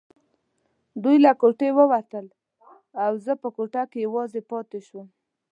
دوی 1.03 1.17
له 1.25 1.31
کوټې 1.41 1.69
ووتل 1.77 2.25
او 3.03 3.11
زه 3.25 3.33
په 3.41 3.47
کوټه 3.57 3.83
کې 3.91 3.99
یوازې 4.07 4.41
پاتې 4.51 4.79
شوم. 4.87 5.07